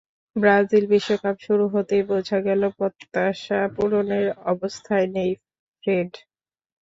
[0.35, 5.31] Brazil বিশ্বকাপ শুরু হতেই বোঝা গেল, প্রত্যাশা পূরণের অবস্থায় নেই
[5.83, 6.11] ফ্রেড।